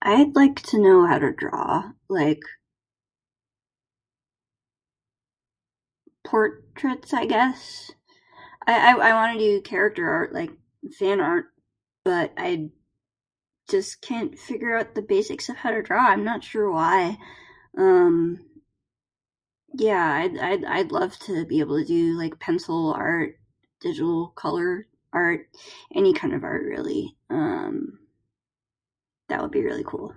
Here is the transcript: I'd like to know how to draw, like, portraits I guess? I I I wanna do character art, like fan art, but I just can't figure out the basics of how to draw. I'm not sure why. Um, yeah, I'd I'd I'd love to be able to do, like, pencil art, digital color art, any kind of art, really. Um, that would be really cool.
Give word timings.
I'd 0.00 0.36
like 0.36 0.62
to 0.62 0.78
know 0.78 1.06
how 1.06 1.18
to 1.18 1.32
draw, 1.32 1.92
like, 2.08 2.40
portraits 6.24 7.12
I 7.14 7.24
guess? 7.26 7.90
I 8.66 8.92
I 8.94 9.10
I 9.10 9.14
wanna 9.14 9.38
do 9.38 9.60
character 9.62 10.08
art, 10.08 10.32
like 10.32 10.50
fan 10.98 11.20
art, 11.20 11.46
but 12.04 12.32
I 12.36 12.70
just 13.68 14.00
can't 14.00 14.38
figure 14.38 14.76
out 14.76 14.94
the 14.94 15.02
basics 15.02 15.48
of 15.48 15.56
how 15.56 15.70
to 15.72 15.82
draw. 15.82 16.04
I'm 16.08 16.24
not 16.24 16.44
sure 16.44 16.70
why. 16.70 17.18
Um, 17.76 18.38
yeah, 19.74 20.14
I'd 20.22 20.38
I'd 20.38 20.64
I'd 20.64 20.92
love 20.92 21.18
to 21.20 21.44
be 21.46 21.60
able 21.60 21.78
to 21.80 21.84
do, 21.84 22.12
like, 22.16 22.38
pencil 22.38 22.92
art, 22.92 23.38
digital 23.80 24.28
color 24.30 24.86
art, 25.12 25.48
any 25.94 26.12
kind 26.14 26.34
of 26.34 26.44
art, 26.44 26.62
really. 26.64 27.16
Um, 27.30 28.00
that 29.28 29.40
would 29.42 29.50
be 29.50 29.62
really 29.62 29.84
cool. 29.84 30.14